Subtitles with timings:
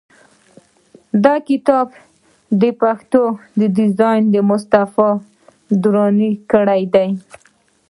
[1.23, 1.87] د کتاب
[2.61, 3.27] د پښتۍ
[3.77, 5.09] ډیزاین مصطفی
[5.83, 7.09] دراني کړی دی.